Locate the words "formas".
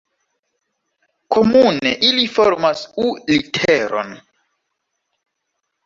2.39-2.83